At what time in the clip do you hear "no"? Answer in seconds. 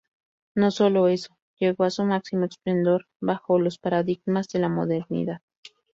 0.55-0.71